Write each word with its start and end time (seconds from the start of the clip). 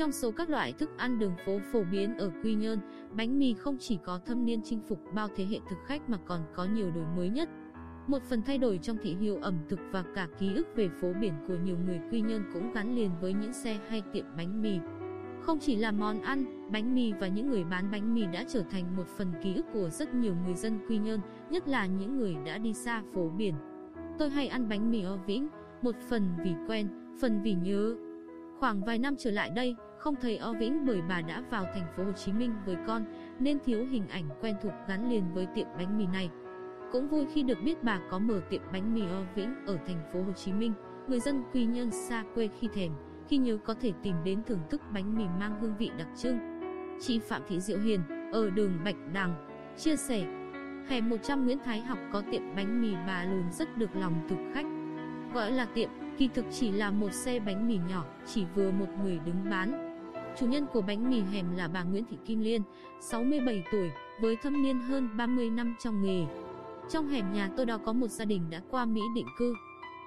Trong 0.00 0.12
số 0.12 0.30
các 0.30 0.50
loại 0.50 0.72
thức 0.72 0.90
ăn 0.96 1.18
đường 1.18 1.34
phố 1.46 1.58
phổ 1.72 1.84
biến 1.84 2.18
ở 2.18 2.30
Quy 2.42 2.54
Nhơn, 2.54 2.78
bánh 3.12 3.38
mì 3.38 3.54
không 3.54 3.76
chỉ 3.80 3.98
có 4.04 4.20
thâm 4.26 4.44
niên 4.44 4.60
chinh 4.64 4.80
phục 4.88 4.98
bao 5.14 5.28
thế 5.36 5.44
hệ 5.44 5.58
thực 5.70 5.76
khách 5.86 6.08
mà 6.08 6.18
còn 6.26 6.40
có 6.54 6.64
nhiều 6.64 6.90
đổi 6.90 7.04
mới 7.16 7.28
nhất. 7.28 7.48
Một 8.06 8.22
phần 8.22 8.42
thay 8.42 8.58
đổi 8.58 8.78
trong 8.82 8.96
thị 9.02 9.16
hiếu 9.20 9.38
ẩm 9.42 9.58
thực 9.68 9.80
và 9.90 10.04
cả 10.14 10.28
ký 10.38 10.54
ức 10.54 10.66
về 10.76 10.88
phố 11.00 11.12
biển 11.20 11.32
của 11.48 11.56
nhiều 11.64 11.76
người 11.86 12.00
Quy 12.10 12.20
Nhơn 12.20 12.42
cũng 12.52 12.72
gắn 12.72 12.96
liền 12.96 13.10
với 13.20 13.32
những 13.32 13.52
xe 13.52 13.78
hay 13.88 14.02
tiệm 14.12 14.24
bánh 14.36 14.62
mì. 14.62 14.78
Không 15.40 15.58
chỉ 15.58 15.76
là 15.76 15.92
món 15.92 16.22
ăn, 16.22 16.70
bánh 16.72 16.94
mì 16.94 17.12
và 17.12 17.28
những 17.28 17.50
người 17.50 17.64
bán 17.64 17.90
bánh 17.90 18.14
mì 18.14 18.26
đã 18.26 18.44
trở 18.48 18.62
thành 18.70 18.96
một 18.96 19.06
phần 19.06 19.32
ký 19.42 19.54
ức 19.54 19.66
của 19.72 19.90
rất 19.90 20.14
nhiều 20.14 20.34
người 20.44 20.54
dân 20.54 20.78
Quy 20.88 20.98
Nhơn, 20.98 21.20
nhất 21.50 21.68
là 21.68 21.86
những 21.86 22.16
người 22.16 22.36
đã 22.46 22.58
đi 22.58 22.72
xa 22.72 23.02
phố 23.14 23.28
biển. 23.28 23.54
Tôi 24.18 24.30
hay 24.30 24.48
ăn 24.48 24.68
bánh 24.68 24.90
mì 24.90 25.02
ở 25.02 25.18
Vĩnh, 25.26 25.48
một 25.82 25.94
phần 26.08 26.28
vì 26.44 26.52
quen, 26.68 26.88
phần 27.20 27.42
vì 27.42 27.54
nhớ. 27.54 27.96
Khoảng 28.58 28.84
vài 28.84 28.98
năm 28.98 29.14
trở 29.18 29.30
lại 29.30 29.50
đây, 29.50 29.76
không 30.00 30.14
thấy 30.20 30.36
O 30.36 30.52
Vĩnh 30.52 30.86
bởi 30.86 31.02
bà 31.08 31.20
đã 31.20 31.42
vào 31.50 31.64
thành 31.74 31.86
phố 31.96 32.04
Hồ 32.04 32.12
Chí 32.12 32.32
Minh 32.32 32.52
với 32.66 32.76
con, 32.86 33.04
nên 33.38 33.58
thiếu 33.64 33.86
hình 33.90 34.08
ảnh 34.08 34.24
quen 34.40 34.56
thuộc 34.62 34.72
gắn 34.88 35.10
liền 35.10 35.24
với 35.34 35.46
tiệm 35.54 35.66
bánh 35.78 35.98
mì 35.98 36.06
này. 36.06 36.30
Cũng 36.92 37.08
vui 37.08 37.26
khi 37.34 37.42
được 37.42 37.58
biết 37.64 37.82
bà 37.82 38.00
có 38.10 38.18
mở 38.18 38.40
tiệm 38.50 38.62
bánh 38.72 38.94
mì 38.94 39.02
O 39.02 39.22
Vĩnh 39.34 39.66
ở 39.66 39.78
thành 39.86 40.10
phố 40.12 40.22
Hồ 40.22 40.32
Chí 40.32 40.52
Minh. 40.52 40.72
Người 41.08 41.20
dân 41.20 41.42
Quy 41.52 41.64
Nhơn 41.64 41.90
xa 41.90 42.24
quê 42.34 42.48
khi 42.60 42.68
thèm, 42.74 42.92
khi 43.28 43.36
nhớ 43.36 43.58
có 43.64 43.74
thể 43.74 43.92
tìm 44.02 44.14
đến 44.24 44.42
thưởng 44.46 44.60
thức 44.70 44.82
bánh 44.92 45.16
mì 45.16 45.24
mang 45.40 45.60
hương 45.60 45.76
vị 45.78 45.90
đặc 45.98 46.08
trưng. 46.16 46.38
Chị 47.00 47.18
Phạm 47.18 47.42
Thị 47.48 47.60
Diệu 47.60 47.78
Hiền 47.78 48.00
ở 48.32 48.50
đường 48.50 48.78
Bạch 48.84 48.96
Đằng 49.12 49.46
chia 49.76 49.96
sẻ, 49.96 50.26
hẻm 50.88 51.10
100 51.10 51.44
Nguyễn 51.44 51.58
Thái 51.64 51.80
Học 51.80 51.98
có 52.12 52.22
tiệm 52.30 52.42
bánh 52.56 52.80
mì 52.80 52.94
bà 53.06 53.24
Lùn 53.24 53.52
rất 53.52 53.76
được 53.76 53.96
lòng 53.96 54.26
thực 54.28 54.38
khách. 54.54 54.66
Gọi 55.34 55.52
là 55.52 55.64
tiệm, 55.64 55.88
kỳ 56.18 56.28
thực 56.28 56.44
chỉ 56.50 56.72
là 56.72 56.90
một 56.90 57.12
xe 57.12 57.40
bánh 57.40 57.68
mì 57.68 57.78
nhỏ, 57.88 58.04
chỉ 58.26 58.44
vừa 58.54 58.70
một 58.70 58.88
người 59.02 59.18
đứng 59.26 59.50
bán. 59.50 59.89
Chủ 60.40 60.46
nhân 60.46 60.66
của 60.72 60.80
bánh 60.80 61.10
mì 61.10 61.20
hẻm 61.20 61.56
là 61.56 61.68
bà 61.68 61.82
Nguyễn 61.82 62.04
Thị 62.10 62.16
Kim 62.26 62.40
Liên, 62.40 62.62
67 63.00 63.64
tuổi, 63.72 63.90
với 64.20 64.36
thâm 64.42 64.62
niên 64.62 64.80
hơn 64.80 65.08
30 65.16 65.50
năm 65.50 65.76
trong 65.84 66.02
nghề. 66.02 66.26
Trong 66.90 67.08
hẻm 67.08 67.32
nhà 67.32 67.50
tôi 67.56 67.66
đó 67.66 67.78
có 67.78 67.92
một 67.92 68.08
gia 68.08 68.24
đình 68.24 68.50
đã 68.50 68.60
qua 68.70 68.84
Mỹ 68.84 69.00
định 69.14 69.26
cư. 69.38 69.54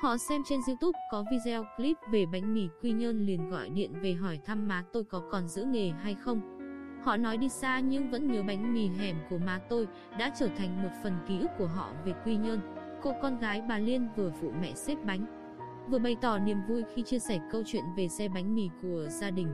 Họ 0.00 0.16
xem 0.16 0.42
trên 0.48 0.60
YouTube 0.66 0.98
có 1.10 1.24
video 1.30 1.64
clip 1.76 1.96
về 2.10 2.26
bánh 2.32 2.54
mì 2.54 2.68
Quy 2.82 2.92
Nhơn 2.92 3.26
liền 3.26 3.50
gọi 3.50 3.68
điện 3.68 3.92
về 4.02 4.12
hỏi 4.12 4.38
thăm 4.44 4.68
má 4.68 4.84
tôi 4.92 5.04
có 5.04 5.22
còn 5.30 5.48
giữ 5.48 5.64
nghề 5.64 5.90
hay 5.90 6.14
không. 6.14 6.40
Họ 7.04 7.16
nói 7.16 7.36
đi 7.36 7.48
xa 7.48 7.80
nhưng 7.80 8.10
vẫn 8.10 8.32
nhớ 8.32 8.42
bánh 8.42 8.74
mì 8.74 8.88
hẻm 8.88 9.16
của 9.30 9.38
má 9.38 9.60
tôi 9.68 9.86
đã 10.18 10.32
trở 10.38 10.48
thành 10.58 10.82
một 10.82 10.90
phần 11.02 11.12
ký 11.28 11.38
ức 11.40 11.50
của 11.58 11.66
họ 11.66 11.90
về 12.04 12.12
Quy 12.24 12.36
Nhơn. 12.36 12.60
Cô 13.02 13.12
con 13.22 13.38
gái 13.38 13.62
bà 13.68 13.78
Liên 13.78 14.08
vừa 14.16 14.32
phụ 14.40 14.52
mẹ 14.60 14.72
xếp 14.74 14.96
bánh, 15.04 15.26
vừa 15.88 15.98
bày 15.98 16.16
tỏ 16.20 16.38
niềm 16.38 16.58
vui 16.68 16.82
khi 16.94 17.02
chia 17.02 17.18
sẻ 17.18 17.40
câu 17.50 17.62
chuyện 17.66 17.84
về 17.96 18.08
xe 18.08 18.28
bánh 18.28 18.54
mì 18.54 18.68
của 18.82 19.06
gia 19.08 19.30
đình. 19.30 19.48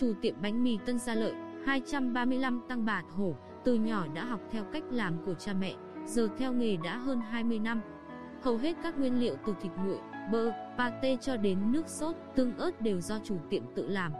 Chủ 0.00 0.12
tiệm 0.20 0.34
bánh 0.42 0.64
mì 0.64 0.78
Tân 0.86 0.98
Gia 0.98 1.14
Lợi, 1.14 1.32
235 1.66 2.60
Tăng 2.68 2.84
Bà 2.84 3.02
Thổ, 3.16 3.34
từ 3.64 3.74
nhỏ 3.74 4.06
đã 4.14 4.24
học 4.24 4.40
theo 4.50 4.64
cách 4.64 4.82
làm 4.90 5.14
của 5.26 5.34
cha 5.34 5.52
mẹ, 5.52 5.74
giờ 6.06 6.28
theo 6.38 6.52
nghề 6.52 6.76
đã 6.76 6.96
hơn 6.98 7.20
20 7.20 7.58
năm. 7.58 7.80
Hầu 8.42 8.56
hết 8.56 8.76
các 8.82 8.98
nguyên 8.98 9.20
liệu 9.20 9.36
từ 9.46 9.54
thịt 9.62 9.72
nguội, 9.84 9.98
bơ, 10.32 10.52
pate 10.78 11.16
cho 11.16 11.36
đến 11.36 11.72
nước 11.72 11.88
sốt, 11.88 12.16
tương 12.34 12.56
ớt 12.56 12.80
đều 12.80 13.00
do 13.00 13.18
chủ 13.24 13.36
tiệm 13.50 13.62
tự 13.74 13.88
làm. 13.88 14.12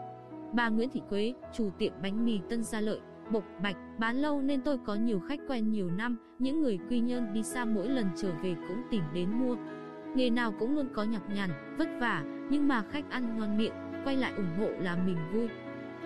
Bà 0.53 0.69
Nguyễn 0.69 0.91
Thị 0.91 1.03
Quế, 1.09 1.35
chủ 1.55 1.71
tiệm 1.79 1.93
bánh 2.03 2.25
mì 2.25 2.41
Tân 2.49 2.63
Gia 2.63 2.81
Lợi, 2.81 3.01
bộc 3.31 3.45
bạch, 3.63 3.77
bán 3.99 4.17
lâu 4.17 4.43
nên 4.43 4.61
tôi 4.61 4.79
có 4.87 4.95
nhiều 4.95 5.21
khách 5.29 5.41
quen 5.49 5.71
nhiều 5.71 5.91
năm, 5.91 6.17
những 6.39 6.63
người 6.63 6.79
quy 6.91 7.01
nhơn 7.01 7.33
đi 7.33 7.43
xa 7.43 7.65
mỗi 7.65 7.89
lần 7.89 8.07
trở 8.17 8.33
về 8.43 8.57
cũng 8.69 8.83
tìm 8.91 9.03
đến 9.15 9.31
mua. 9.33 9.57
Nghề 10.15 10.31
nào 10.31 10.55
cũng 10.59 10.75
luôn 10.75 10.89
có 10.95 11.05
nhọc 11.05 11.31
nhằn, 11.31 11.51
vất 11.79 11.89
vả, 12.01 12.25
nhưng 12.51 12.69
mà 12.69 12.83
khách 12.91 13.11
ăn 13.11 13.39
ngon 13.39 13.59
miệng, 13.59 13.73
quay 14.05 14.17
lại 14.17 14.33
ủng 14.37 14.59
hộ 14.59 14.69
là 14.81 14.97
mình 14.97 15.17
vui. 15.33 15.49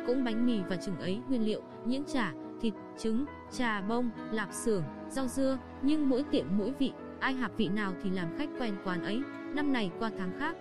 Cũng 0.06 0.24
bánh 0.24 0.46
mì 0.46 0.60
và 0.68 0.76
trứng 0.76 0.98
ấy 0.98 1.20
nguyên 1.28 1.44
liệu, 1.44 1.62
những 1.84 2.04
chả, 2.04 2.32
thịt, 2.60 2.74
trứng, 2.98 3.24
trà 3.52 3.80
bông, 3.80 4.10
lạp 4.32 4.52
xưởng, 4.52 4.82
rau 5.08 5.26
dưa, 5.26 5.58
nhưng 5.82 6.08
mỗi 6.08 6.24
tiệm 6.30 6.46
mỗi 6.58 6.72
vị, 6.78 6.92
ai 7.20 7.32
hạp 7.32 7.56
vị 7.56 7.68
nào 7.68 7.92
thì 8.02 8.10
làm 8.10 8.28
khách 8.38 8.48
quen 8.58 8.74
quán 8.84 9.04
ấy, 9.04 9.22
năm 9.54 9.72
này 9.72 9.90
qua 9.98 10.10
tháng 10.18 10.32
khác. 10.38 10.56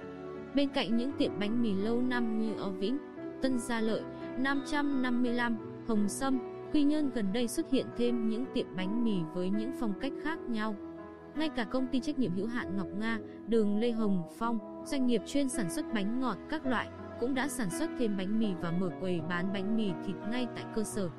Bên 0.55 0.69
cạnh 0.69 0.97
những 0.97 1.11
tiệm 1.17 1.39
bánh 1.39 1.61
mì 1.61 1.73
lâu 1.73 2.01
năm 2.01 2.39
như 2.39 2.53
ở 2.53 2.69
Vĩnh, 2.69 2.97
Tân 3.41 3.59
Gia 3.59 3.81
Lợi, 3.81 4.01
555, 4.38 5.57
Hồng 5.88 6.09
Sâm, 6.09 6.39
Quy 6.73 6.83
Nhơn 6.83 7.09
gần 7.09 7.33
đây 7.33 7.47
xuất 7.47 7.71
hiện 7.71 7.85
thêm 7.97 8.29
những 8.29 8.45
tiệm 8.53 8.66
bánh 8.75 9.03
mì 9.03 9.16
với 9.33 9.50
những 9.50 9.71
phong 9.79 9.94
cách 10.01 10.13
khác 10.23 10.39
nhau. 10.39 10.75
Ngay 11.35 11.50
cả 11.50 11.63
công 11.63 11.88
ty 11.88 12.00
trách 12.00 12.19
nhiệm 12.19 12.31
hữu 12.31 12.47
hạn 12.47 12.77
Ngọc 12.77 12.88
Nga, 13.00 13.19
đường 13.47 13.79
Lê 13.79 13.91
Hồng 13.91 14.23
Phong, 14.38 14.83
doanh 14.85 15.07
nghiệp 15.07 15.21
chuyên 15.25 15.50
sản 15.50 15.69
xuất 15.69 15.94
bánh 15.94 16.19
ngọt 16.19 16.38
các 16.50 16.66
loại, 16.66 16.89
cũng 17.19 17.34
đã 17.34 17.47
sản 17.47 17.69
xuất 17.69 17.90
thêm 18.00 18.18
bánh 18.18 18.40
mì 18.40 18.53
và 18.62 18.72
mở 18.72 18.90
quầy 19.00 19.22
bán 19.30 19.53
bánh 19.53 19.78
mì 19.78 19.91
thịt 20.06 20.16
ngay 20.31 20.47
tại 20.56 20.66
cơ 20.75 20.84
sở. 20.84 21.09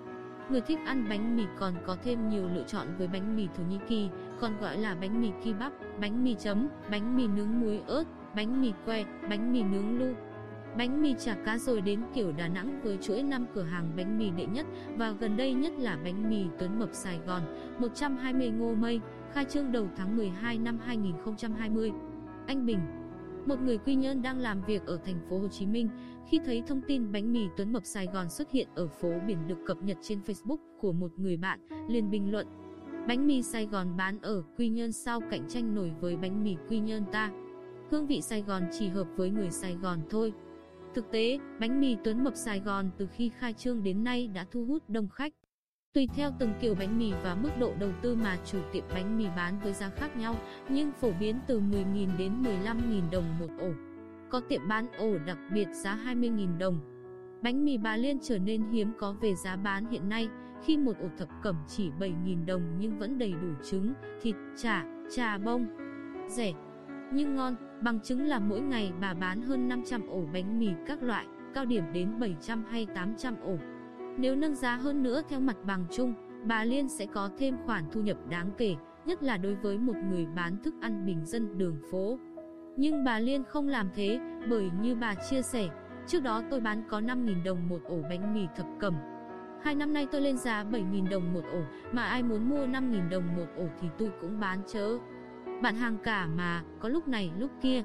Người 0.51 0.61
thích 0.61 0.79
ăn 0.87 1.07
bánh 1.09 1.37
mì 1.37 1.43
còn 1.59 1.75
có 1.87 1.97
thêm 2.03 2.29
nhiều 2.29 2.49
lựa 2.55 2.63
chọn 2.63 2.87
với 2.99 3.09
bánh 3.09 3.37
mì 3.37 3.49
Thổ 3.57 3.63
Nhĩ 3.63 3.79
Kỳ, 3.89 4.09
còn 4.41 4.61
gọi 4.61 4.79
là 4.79 4.97
bánh 5.01 5.21
mì 5.21 5.31
kebab, 5.45 5.73
bánh 6.01 6.25
mì 6.25 6.35
chấm, 6.35 6.69
bánh 6.91 7.17
mì 7.17 7.27
nướng 7.27 7.61
muối 7.61 7.83
ớt, 7.87 8.05
bánh 8.37 8.61
mì 8.61 8.73
que, 8.87 9.05
bánh 9.31 9.53
mì 9.53 9.63
nướng 9.63 9.99
lu. 9.99 10.15
Bánh 10.77 11.03
mì 11.03 11.15
chả 11.19 11.35
cá 11.35 11.59
rồi 11.59 11.81
đến 11.81 12.03
kiểu 12.15 12.33
Đà 12.33 12.49
Nẵng 12.49 12.81
với 12.83 12.99
chuỗi 13.03 13.23
5 13.23 13.47
cửa 13.55 13.63
hàng 13.63 13.93
bánh 13.97 14.19
mì 14.19 14.31
đệ 14.31 14.47
nhất 14.47 14.67
và 14.97 15.11
gần 15.11 15.37
đây 15.37 15.55
nhất 15.55 15.73
là 15.79 15.99
bánh 16.05 16.31
mì 16.31 16.45
Tuấn 16.59 16.79
Mập 16.79 16.89
Sài 16.93 17.19
Gòn, 17.27 17.43
120 17.79 18.51
Ngô 18.51 18.75
Mây, 18.75 19.01
khai 19.33 19.45
trương 19.45 19.73
đầu 19.73 19.89
tháng 19.97 20.17
12 20.17 20.59
năm 20.59 20.79
2020. 20.85 21.93
Anh 22.47 22.67
Bình 22.67 22.79
một 23.49 23.61
người 23.61 23.79
quy 23.79 23.95
nhơn 23.95 24.23
đang 24.23 24.39
làm 24.39 24.65
việc 24.65 24.87
ở 24.87 24.97
thành 25.05 25.21
phố 25.29 25.39
Hồ 25.39 25.49
Chí 25.49 25.67
Minh, 25.67 25.89
khi 26.29 26.41
thấy 26.45 26.63
thông 26.67 26.81
tin 26.87 27.13
bánh 27.13 27.33
mì 27.33 27.47
Tuấn 27.57 27.73
Mập 27.73 27.85
Sài 27.85 28.07
Gòn 28.07 28.31
xuất 28.31 28.51
hiện 28.51 28.69
ở 28.75 28.89
phố 28.89 29.13
biển 29.27 29.39
được 29.49 29.59
cập 29.67 29.83
nhật 29.83 29.97
trên 30.03 30.21
Facebook 30.21 30.59
của 30.81 30.93
một 30.93 31.19
người 31.19 31.37
bạn, 31.37 31.61
liền 31.89 32.11
bình 32.11 32.31
luận: 32.31 32.47
Bánh 33.09 33.27
mì 33.27 33.43
Sài 33.43 33.67
Gòn 33.67 33.97
bán 33.97 34.21
ở 34.23 34.43
Quy 34.59 34.69
Nhơn 34.69 34.93
sao 34.93 35.21
cạnh 35.31 35.49
tranh 35.49 35.75
nổi 35.75 35.93
với 36.01 36.17
bánh 36.17 36.45
mì 36.45 36.57
Quy 36.69 36.79
Nhơn 36.79 37.05
ta? 37.13 37.31
Hương 37.91 38.07
vị 38.07 38.21
Sài 38.21 38.43
Gòn 38.43 38.63
chỉ 38.73 38.89
hợp 38.89 39.07
với 39.17 39.31
người 39.31 39.51
Sài 39.51 39.75
Gòn 39.75 39.99
thôi. 40.11 40.33
Thực 40.95 41.11
tế, 41.11 41.39
bánh 41.61 41.81
mì 41.81 41.97
Tuấn 42.05 42.25
Mập 42.25 42.37
Sài 42.37 42.61
Gòn 42.61 42.91
từ 42.99 43.07
khi 43.07 43.29
khai 43.39 43.53
trương 43.53 43.83
đến 43.83 44.05
nay 44.05 44.29
đã 44.29 44.47
thu 44.51 44.65
hút 44.65 44.83
đông 44.89 45.09
khách. 45.09 45.33
Tùy 45.95 46.09
theo 46.17 46.31
từng 46.39 46.53
kiểu 46.61 46.75
bánh 46.75 46.99
mì 46.99 47.13
và 47.23 47.35
mức 47.35 47.51
độ 47.61 47.73
đầu 47.81 47.91
tư 48.03 48.15
mà 48.15 48.37
chủ 48.45 48.59
tiệm 48.73 48.85
bánh 48.95 49.19
mì 49.19 49.27
bán 49.37 49.61
với 49.63 49.73
giá 49.73 49.91
khác 49.91 50.17
nhau, 50.17 50.37
nhưng 50.69 50.93
phổ 50.93 51.13
biến 51.21 51.37
từ 51.47 51.61
10.000 51.61 52.17
đến 52.17 52.33
15.000 52.43 53.11
đồng 53.11 53.39
một 53.39 53.47
ổ. 53.59 53.71
Có 54.31 54.41
tiệm 54.41 54.69
bán 54.69 54.93
ổ 54.99 55.19
đặc 55.27 55.39
biệt 55.53 55.69
giá 55.73 55.99
20.000 56.05 56.59
đồng. 56.59 56.81
Bánh 57.43 57.65
mì 57.65 57.79
bà 57.79 57.97
Liên 57.97 58.19
trở 58.23 58.39
nên 58.39 58.71
hiếm 58.71 58.93
có 58.99 59.13
về 59.21 59.35
giá 59.35 59.57
bán 59.57 59.91
hiện 59.91 60.09
nay, 60.09 60.29
khi 60.65 60.77
một 60.77 60.97
ổ 61.01 61.09
thập 61.19 61.29
cẩm 61.43 61.57
chỉ 61.69 61.91
7.000 62.01 62.47
đồng 62.47 62.63
nhưng 62.79 62.99
vẫn 62.99 63.19
đầy 63.19 63.33
đủ 63.33 63.49
trứng, 63.71 63.93
thịt, 64.23 64.35
chả, 64.57 64.85
trà 65.11 65.39
bông. 65.39 65.67
Rẻ, 66.29 66.53
nhưng 67.13 67.37
ngon, 67.37 67.57
bằng 67.83 68.01
chứng 68.01 68.27
là 68.27 68.39
mỗi 68.39 68.61
ngày 68.61 68.93
bà 69.01 69.15
bán 69.15 69.43
hơn 69.43 69.69
500 69.69 70.09
ổ 70.09 70.25
bánh 70.33 70.59
mì 70.59 70.69
các 70.87 71.03
loại, 71.03 71.27
cao 71.55 71.65
điểm 71.65 71.85
đến 71.93 72.21
700 72.21 72.65
hay 72.71 72.87
800 72.87 73.35
ổ. 73.43 73.57
Nếu 74.21 74.37
nâng 74.37 74.55
giá 74.55 74.77
hơn 74.77 75.03
nữa 75.03 75.23
theo 75.29 75.41
mặt 75.41 75.57
bằng 75.65 75.85
chung, 75.91 76.15
bà 76.45 76.65
Liên 76.65 76.89
sẽ 76.89 77.07
có 77.07 77.31
thêm 77.39 77.57
khoản 77.67 77.85
thu 77.93 78.01
nhập 78.01 78.17
đáng 78.29 78.51
kể, 78.59 78.77
nhất 79.07 79.23
là 79.23 79.37
đối 79.37 79.55
với 79.55 79.79
một 79.79 79.97
người 80.11 80.27
bán 80.37 80.57
thức 80.63 80.75
ăn 80.81 81.07
bình 81.07 81.25
dân 81.25 81.59
đường 81.59 81.77
phố. 81.91 82.19
Nhưng 82.77 83.05
bà 83.05 83.19
Liên 83.19 83.45
không 83.45 83.69
làm 83.69 83.89
thế, 83.95 84.21
bởi 84.51 84.71
như 84.83 84.95
bà 84.95 85.15
chia 85.15 85.43
sẻ, 85.43 85.69
trước 86.07 86.23
đó 86.23 86.43
tôi 86.51 86.61
bán 86.61 86.83
có 86.89 87.01
5.000 87.01 87.45
đồng 87.45 87.69
một 87.69 87.81
ổ 87.85 88.03
bánh 88.03 88.35
mì 88.35 88.47
thập 88.57 88.67
cẩm. 88.81 88.95
Hai 89.63 89.75
năm 89.75 89.93
nay 89.93 90.07
tôi 90.13 90.21
lên 90.21 90.37
giá 90.37 90.65
7.000 90.65 91.09
đồng 91.09 91.33
một 91.33 91.45
ổ, 91.53 91.63
mà 91.93 92.05
ai 92.05 92.23
muốn 92.23 92.49
mua 92.49 92.67
5.000 92.67 93.09
đồng 93.09 93.37
một 93.37 93.47
ổ 93.57 93.67
thì 93.81 93.89
tôi 93.99 94.11
cũng 94.21 94.41
bán 94.41 94.63
chớ. 94.67 94.99
Bạn 95.63 95.75
hàng 95.75 95.97
cả 96.05 96.27
mà, 96.27 96.63
có 96.81 96.89
lúc 96.89 97.09
này 97.09 97.31
lúc 97.39 97.51
kia, 97.63 97.83